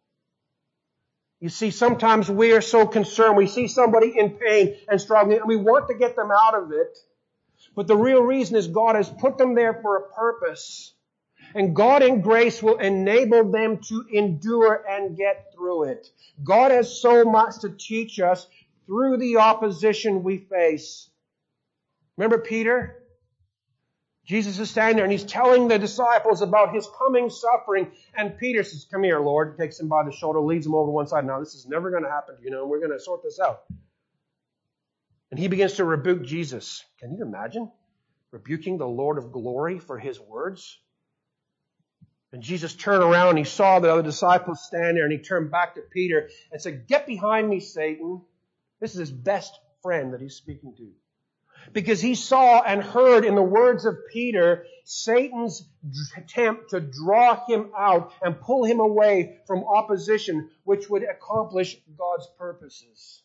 [1.42, 3.36] You see, sometimes we are so concerned.
[3.36, 6.72] We see somebody in pain and struggling, and we want to get them out of
[6.72, 6.98] it.
[7.76, 10.94] But the real reason is God has put them there for a purpose.
[11.54, 16.08] And God in grace will enable them to endure and get through it.
[16.44, 18.48] God has so much to teach us
[18.86, 21.10] through the opposition we face.
[22.18, 23.02] Remember Peter?
[24.26, 27.92] Jesus is standing there and he's telling the disciples about his coming suffering.
[28.16, 29.58] And Peter says, Come here, Lord.
[29.58, 31.26] Takes him by the shoulder, leads him over to one side.
[31.26, 33.40] Now, this is never going to happen, you know, and we're going to sort this
[33.40, 33.64] out.
[35.30, 36.84] And he begins to rebuke Jesus.
[37.00, 37.72] Can you imagine?
[38.32, 40.80] Rebuking the Lord of glory for his words?
[42.32, 45.52] And Jesus turned around and he saw the other disciples stand there and he turned
[45.52, 48.22] back to Peter and said, Get behind me, Satan.
[48.86, 50.92] This is his best friend that he's speaking to.
[51.74, 55.68] Because he saw and heard in the words of Peter Satan's
[56.16, 62.30] attempt to draw him out and pull him away from opposition, which would accomplish God's
[62.38, 63.24] purposes.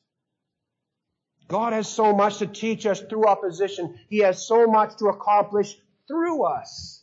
[1.46, 3.98] God has so much to teach us through opposition.
[4.08, 5.76] He has so much to accomplish
[6.08, 6.99] through us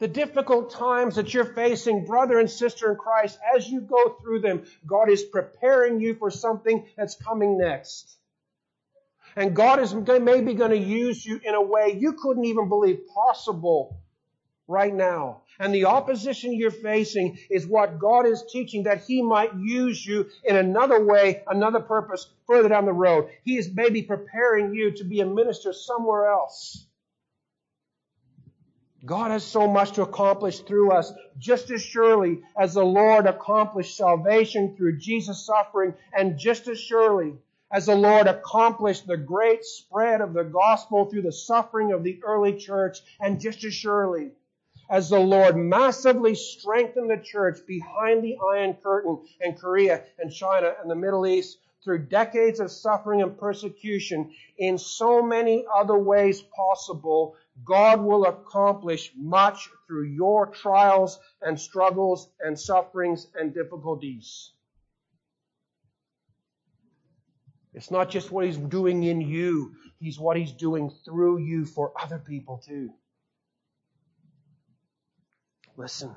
[0.00, 4.40] the difficult times that you're facing, brother and sister in Christ, as you go through
[4.40, 8.16] them, God is preparing you for something that's coming next.
[9.36, 13.06] And God is maybe going to use you in a way you couldn't even believe
[13.14, 14.00] possible
[14.66, 15.42] right now.
[15.58, 20.30] And the opposition you're facing is what God is teaching that He might use you
[20.44, 23.28] in another way, another purpose further down the road.
[23.44, 26.86] He is maybe preparing you to be a minister somewhere else.
[29.04, 33.96] God has so much to accomplish through us, just as surely as the Lord accomplished
[33.96, 37.34] salvation through Jesus' suffering, and just as surely
[37.72, 42.20] as the Lord accomplished the great spread of the gospel through the suffering of the
[42.24, 44.32] early church, and just as surely
[44.90, 50.74] as the Lord massively strengthened the church behind the Iron Curtain in Korea and China
[50.80, 56.42] and the Middle East through decades of suffering and persecution in so many other ways
[56.42, 64.52] possible, God will accomplish much through your trials and struggles and sufferings and difficulties.
[67.74, 71.92] It's not just what He's doing in you, He's what He's doing through you for
[72.00, 72.90] other people too.
[75.76, 76.14] Listen,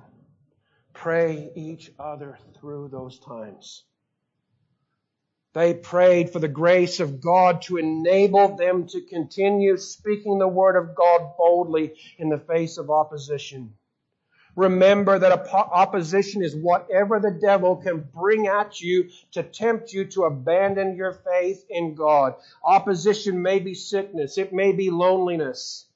[0.93, 3.83] pray each other through those times.
[5.53, 10.75] They prayed for the grace of God to enable them to continue speaking the word
[10.75, 13.73] of God boldly in the face of opposition.
[14.55, 20.23] Remember that opposition is whatever the devil can bring at you to tempt you to
[20.25, 22.35] abandon your faith in God.
[22.63, 24.37] Opposition may be sickness.
[24.37, 25.87] It may be loneliness.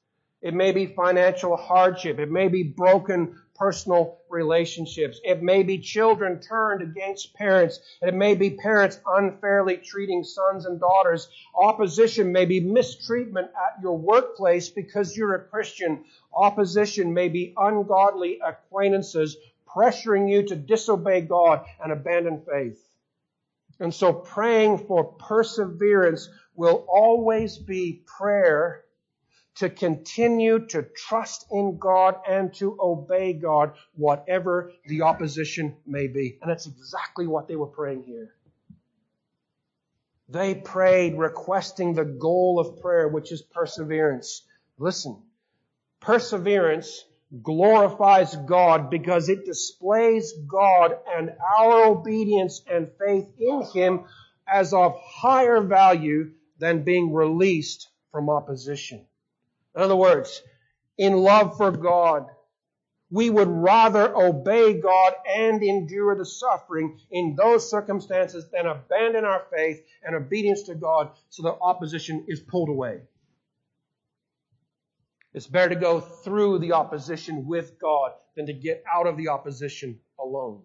[0.42, 2.18] It may be financial hardship.
[2.18, 5.20] It may be broken personal relationships.
[5.24, 7.80] It may be children turned against parents.
[8.00, 11.28] It may be parents unfairly treating sons and daughters.
[11.54, 16.04] Opposition may be mistreatment at your workplace because you're a Christian.
[16.32, 19.36] Opposition may be ungodly acquaintances
[19.66, 22.82] pressuring you to disobey God and abandon faith.
[23.80, 28.84] And so praying for perseverance will always be prayer
[29.58, 36.38] to continue to trust in God and to obey God, whatever the opposition may be.
[36.40, 38.34] And that's exactly what they were praying here.
[40.28, 44.42] They prayed requesting the goal of prayer, which is perseverance.
[44.78, 45.20] Listen,
[46.00, 47.04] perseverance
[47.42, 54.04] glorifies God because it displays God and our obedience and faith in Him
[54.46, 59.04] as of higher value than being released from opposition.
[59.78, 60.42] In other words,
[60.98, 62.26] in love for God,
[63.12, 69.44] we would rather obey God and endure the suffering in those circumstances than abandon our
[69.56, 73.02] faith and obedience to God so that opposition is pulled away.
[75.32, 79.28] It's better to go through the opposition with God than to get out of the
[79.28, 80.62] opposition alone.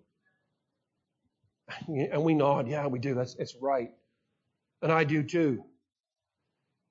[1.87, 3.13] And we nod, yeah, we do.
[3.13, 3.91] That's it's right.
[4.81, 5.63] And I do too.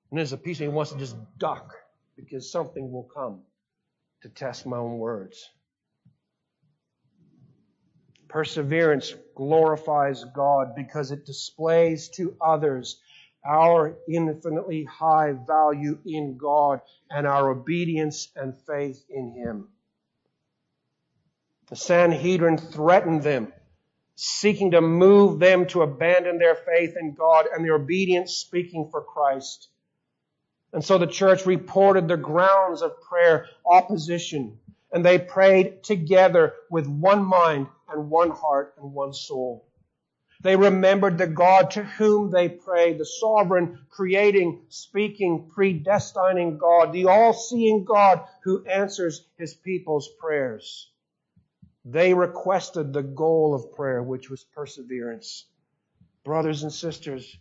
[0.09, 1.82] And there's a piece of me wants to just duck
[2.15, 3.41] because something will come
[4.21, 5.49] to test my own words.
[8.27, 12.99] Perseverance glorifies God because it displays to others
[13.45, 19.67] our infinitely high value in God and our obedience and faith in Him.
[21.69, 23.51] The Sanhedrin threatened them,
[24.15, 29.03] seeking to move them to abandon their faith in God and their obedience speaking for
[29.03, 29.69] Christ.
[30.73, 34.57] And so the church reported the grounds of prayer opposition.
[34.91, 39.65] And they prayed together with one mind and one heart and one soul.
[40.41, 47.05] They remembered the God to whom they prayed, the sovereign, creating, speaking, predestining God, the
[47.05, 50.89] all-seeing God who answers his people's prayers.
[51.85, 55.45] They requested the goal of prayer, which was perseverance.
[56.25, 57.37] Brothers and sisters,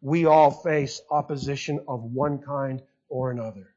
[0.00, 3.74] we all face opposition of one kind or another.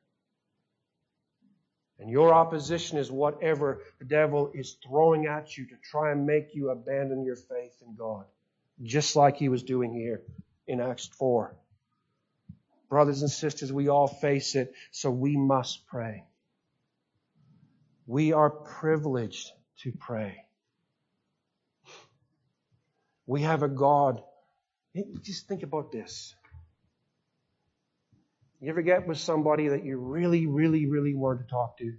[1.99, 6.53] And your opposition is whatever the devil is throwing at you to try and make
[6.53, 8.25] you abandon your faith in God,
[8.81, 10.21] just like he was doing here
[10.67, 11.55] in Acts 4.
[12.89, 16.25] Brothers and sisters, we all face it, so we must pray.
[18.05, 19.49] We are privileged
[19.79, 20.43] to pray.
[23.25, 24.21] We have a God
[25.21, 26.35] just think about this.
[28.59, 31.93] You ever get with somebody that you really, really, really want to talk to?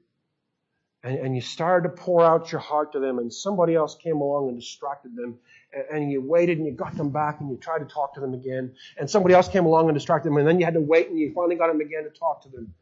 [1.03, 4.17] And, and, you started to pour out your heart to them, and somebody else came
[4.23, 5.39] along and distracted them,
[5.75, 8.21] and, and, you waited and you got them back and you tried to talk to
[8.21, 10.81] them again, and somebody else came along and distracted them, and then you had to
[10.81, 12.73] wait and you finally got them again to talk to them.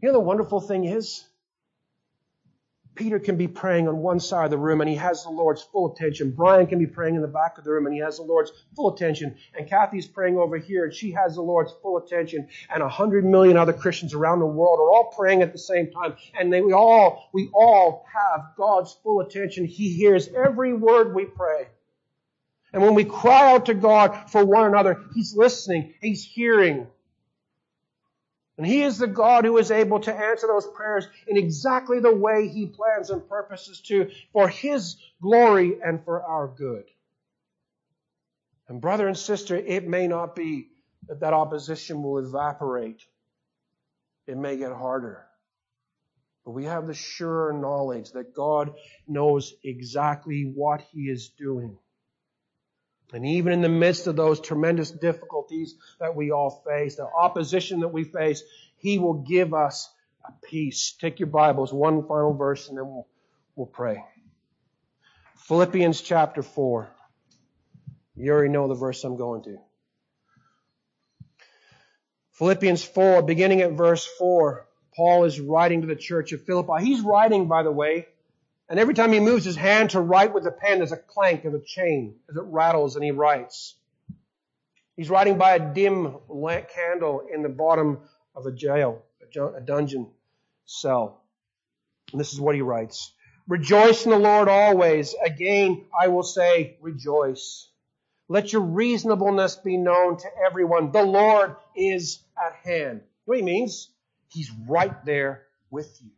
[0.00, 1.24] You know the wonderful thing is?
[2.94, 5.62] Peter can be praying on one side of the room and he has the Lord's
[5.62, 6.30] full attention.
[6.30, 8.52] Brian can be praying in the back of the room and he has the Lord's
[8.76, 9.36] full attention.
[9.58, 12.48] And Kathy's praying over here and she has the Lord's full attention.
[12.72, 15.90] And a hundred million other Christians around the world are all praying at the same
[15.90, 16.14] time.
[16.38, 19.64] And they, we all, we all have God's full attention.
[19.64, 21.66] He hears every word we pray.
[22.72, 25.94] And when we cry out to God for one another, He's listening.
[26.00, 26.88] He's hearing.
[28.56, 32.14] And He is the God who is able to answer those prayers in exactly the
[32.14, 36.84] way He plans and purposes to, for His glory and for our good.
[38.68, 40.68] And brother and sister, it may not be
[41.08, 43.02] that that opposition will evaporate.
[44.26, 45.26] It may get harder.
[46.44, 48.74] But we have the sure knowledge that God
[49.08, 51.76] knows exactly what He is doing.
[53.14, 57.80] And even in the midst of those tremendous difficulties that we all face, the opposition
[57.80, 58.42] that we face,
[58.76, 59.88] He will give us
[60.24, 60.96] a peace.
[61.00, 63.06] Take your Bibles, one final verse, and then we'll,
[63.54, 64.04] we'll pray.
[65.36, 66.90] Philippians chapter 4.
[68.16, 69.58] You already know the verse I'm going to.
[72.32, 76.84] Philippians 4, beginning at verse 4, Paul is writing to the church of Philippi.
[76.84, 78.08] He's writing, by the way,
[78.68, 81.44] and every time he moves his hand to write with the pen, there's a clank
[81.44, 83.76] of a chain as it rattles and he writes.
[84.96, 87.98] He's writing by a dim lamp candle in the bottom
[88.34, 90.08] of a jail, a dungeon
[90.64, 91.20] cell.
[92.12, 93.12] And this is what he writes.
[93.48, 95.14] Rejoice in the Lord always.
[95.24, 97.68] Again, I will say, rejoice.
[98.28, 100.92] Let your reasonableness be known to everyone.
[100.92, 103.02] The Lord is at hand.
[103.26, 103.90] What he means?
[104.28, 106.10] He's right there with you.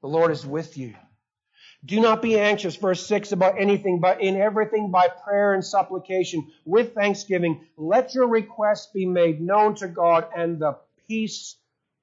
[0.00, 0.94] The Lord is with you.
[1.84, 6.50] Do not be anxious, verse 6, about anything, but in everything by prayer and supplication
[6.64, 10.76] with thanksgiving, let your requests be made known to God, and the
[11.06, 11.56] peace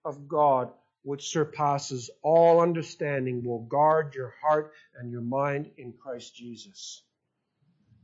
[0.05, 0.71] of God,
[1.03, 7.03] which surpasses all understanding, will guard your heart and your mind in Christ Jesus.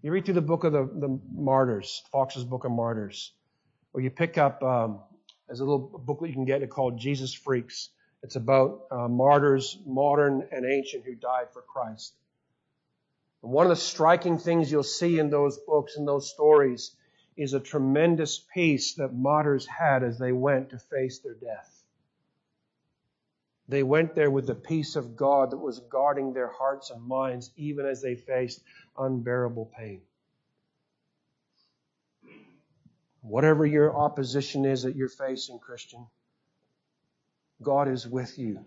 [0.02, 3.34] You read through the book of the, the martyrs, Fox's Book of Martyrs,
[3.94, 5.00] or you pick up, um,
[5.48, 7.90] there's a little booklet you can get called Jesus Freaks.
[8.24, 12.14] It's about uh, martyrs, modern and ancient, who died for Christ.
[13.42, 16.96] And one of the striking things you'll see in those books and those stories
[17.36, 21.84] is a tremendous peace that martyrs had as they went to face their death.
[23.68, 27.52] They went there with the peace of God that was guarding their hearts and minds
[27.56, 28.62] even as they faced
[28.98, 30.02] unbearable pain.
[33.22, 36.06] Whatever your opposition is that you're facing, Christian,
[37.62, 38.66] God is with you.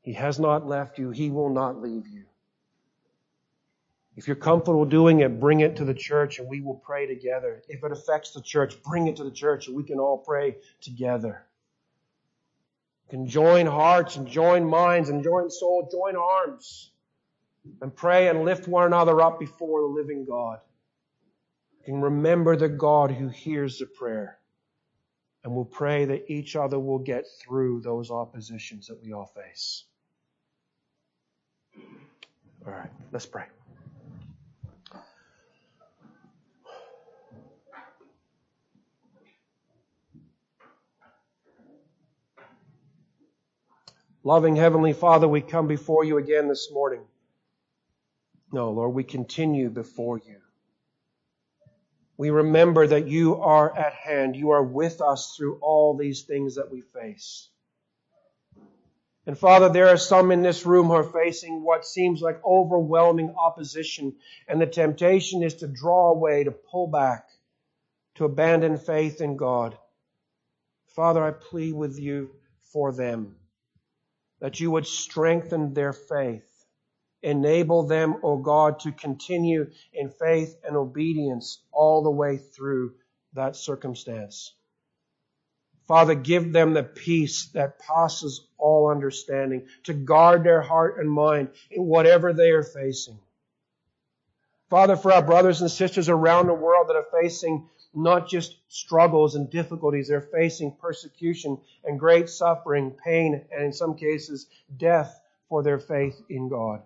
[0.00, 1.10] He has not left you.
[1.10, 2.24] He will not leave you.
[4.16, 7.62] If you're comfortable doing it, bring it to the church and we will pray together.
[7.68, 10.56] If it affects the church, bring it to the church and we can all pray
[10.82, 11.46] together.
[13.06, 16.90] You can join hearts and join minds and join soul, join arms
[17.80, 20.58] and pray and lift one another up before the living God.
[21.80, 24.38] You can remember the God who hears the prayer.
[25.44, 29.84] And we'll pray that each other will get through those oppositions that we all face.
[32.64, 33.44] All right, let's pray.
[44.24, 47.00] Loving Heavenly Father, we come before you again this morning.
[48.52, 50.36] No, Lord, we continue before you.
[52.22, 54.36] We remember that you are at hand.
[54.36, 57.48] You are with us through all these things that we face.
[59.26, 63.34] And Father, there are some in this room who are facing what seems like overwhelming
[63.36, 64.14] opposition,
[64.46, 67.28] and the temptation is to draw away, to pull back,
[68.14, 69.76] to abandon faith in God.
[70.94, 72.30] Father, I plead with you
[72.72, 73.34] for them
[74.38, 76.51] that you would strengthen their faith
[77.22, 82.94] Enable them, O God, to continue in faith and obedience all the way through
[83.34, 84.54] that circumstance.
[85.86, 91.50] Father, give them the peace that passes all understanding to guard their heart and mind
[91.70, 93.18] in whatever they are facing.
[94.70, 99.34] Father, for our brothers and sisters around the world that are facing not just struggles
[99.34, 105.62] and difficulties, they're facing persecution and great suffering, pain, and in some cases, death for
[105.62, 106.82] their faith in God.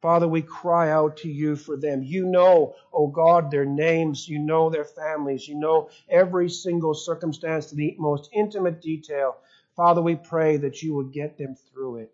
[0.00, 2.02] Father, we cry out to you for them.
[2.02, 4.28] You know, oh God, their names.
[4.28, 5.48] You know their families.
[5.48, 9.36] You know every single circumstance to the most intimate detail.
[9.74, 12.12] Father, we pray that you would get them through it.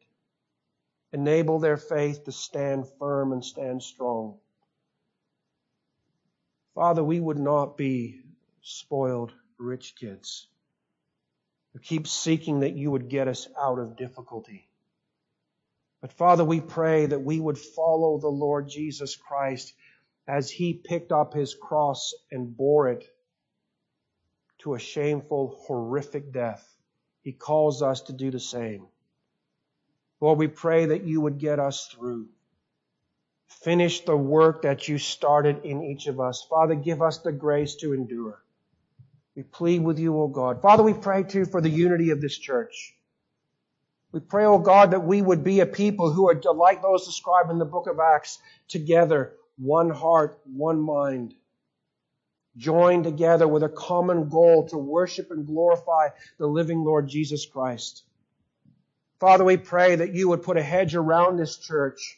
[1.12, 4.38] Enable their faith to stand firm and stand strong.
[6.74, 8.20] Father, we would not be
[8.62, 10.48] spoiled rich kids
[11.72, 14.68] who keep seeking that you would get us out of difficulty.
[16.04, 19.72] But Father, we pray that we would follow the Lord Jesus Christ
[20.28, 23.08] as he picked up his cross and bore it
[24.58, 26.62] to a shameful, horrific death.
[27.22, 28.86] He calls us to do the same.
[30.20, 32.28] Lord, we pray that you would get us through.
[33.46, 36.46] Finish the work that you started in each of us.
[36.50, 38.42] Father, give us the grace to endure.
[39.34, 40.60] We plead with you, O God.
[40.60, 42.93] Father, we pray too for the unity of this church.
[44.14, 47.50] We pray, O God, that we would be a people who are like those described
[47.50, 48.38] in the book of Acts,
[48.68, 51.34] together, one heart, one mind,
[52.56, 58.04] joined together with a common goal to worship and glorify the living Lord Jesus Christ.
[59.18, 62.16] Father, we pray that you would put a hedge around this church,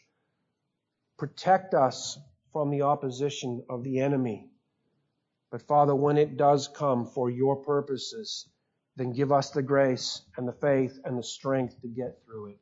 [1.16, 2.18] protect us
[2.52, 4.50] from the opposition of the enemy.
[5.50, 8.46] But Father, when it does come for your purposes,
[8.96, 12.58] then give us the grace and the faith and the strength to get through it.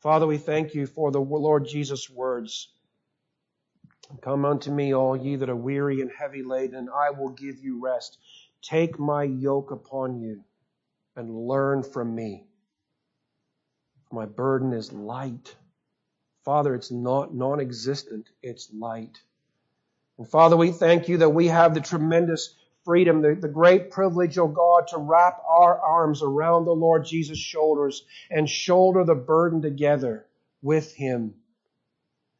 [0.00, 2.68] Father, we thank you for the Lord Jesus' words.
[4.22, 7.58] Come unto me, all ye that are weary and heavy laden, and I will give
[7.58, 8.18] you rest.
[8.62, 10.44] Take my yoke upon you
[11.16, 12.44] and learn from me.
[14.10, 15.54] My burden is light.
[16.44, 18.30] Father, it's not non-existent.
[18.42, 19.18] It's light.
[20.16, 22.54] And Father, we thank you that we have the tremendous
[22.88, 27.04] freedom, the, the great privilege, O oh God, to wrap our arms around the Lord
[27.04, 30.24] Jesus' shoulders and shoulder the burden together
[30.62, 31.34] with Him.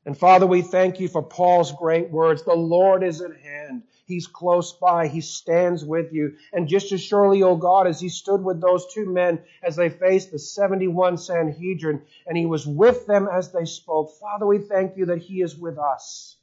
[0.06, 2.44] And Father, we thank you for Paul's great words.
[2.44, 3.82] The Lord is at hand.
[4.06, 5.08] He's close by.
[5.08, 6.36] He stands with you.
[6.54, 9.76] And just as surely, O oh God, as he stood with those two men as
[9.76, 14.60] they faced the 71 Sanhedrin, and he was with them as they spoke, Father, we
[14.60, 16.37] thank you that he is with us.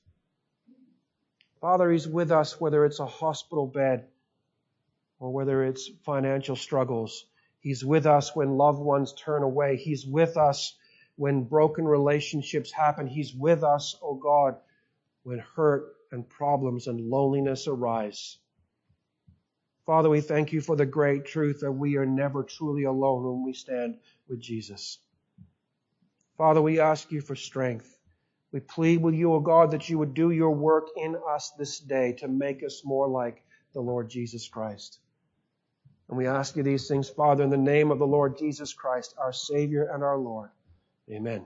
[1.65, 4.05] Father, He's with us whether it's a hospital bed
[5.17, 7.25] or whether it's financial struggles.
[7.59, 9.75] He's with us when loved ones turn away.
[9.75, 10.75] He's with us
[11.15, 13.07] when broken relationships happen.
[13.07, 14.57] He's with us, oh God,
[15.23, 18.37] when hurt and problems and loneliness arise.
[19.87, 23.43] Father, we thank you for the great truth that we are never truly alone when
[23.43, 23.97] we stand
[24.27, 24.99] with Jesus.
[26.37, 27.94] Father, we ask you for strength.
[28.55, 31.77] We plead with you, O God, that you would do your work in us this
[31.77, 33.43] day to make us more like
[33.73, 34.99] the Lord Jesus Christ.
[36.07, 39.13] And we ask you these things, Father, in the name of the Lord Jesus Christ,
[39.17, 40.51] our Savior and our Lord.
[41.11, 41.45] Amen.